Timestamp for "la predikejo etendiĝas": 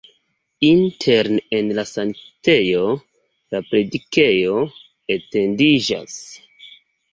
3.57-6.21